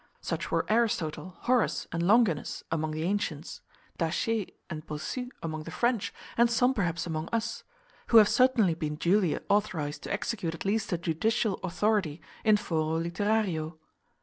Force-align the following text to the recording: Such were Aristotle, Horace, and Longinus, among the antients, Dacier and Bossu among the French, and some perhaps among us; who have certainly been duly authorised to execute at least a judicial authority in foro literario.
Such 0.19 0.49
were 0.49 0.65
Aristotle, 0.67 1.35
Horace, 1.41 1.85
and 1.91 2.01
Longinus, 2.01 2.63
among 2.71 2.89
the 2.89 3.03
antients, 3.03 3.61
Dacier 3.99 4.47
and 4.67 4.83
Bossu 4.87 5.29
among 5.43 5.61
the 5.61 5.69
French, 5.69 6.11
and 6.35 6.49
some 6.49 6.73
perhaps 6.73 7.05
among 7.05 7.29
us; 7.31 7.63
who 8.07 8.17
have 8.17 8.27
certainly 8.27 8.73
been 8.73 8.95
duly 8.95 9.37
authorised 9.47 10.01
to 10.01 10.11
execute 10.11 10.55
at 10.55 10.65
least 10.65 10.91
a 10.91 10.97
judicial 10.97 11.59
authority 11.61 12.19
in 12.43 12.57
foro 12.57 12.99
literario. 12.99 13.77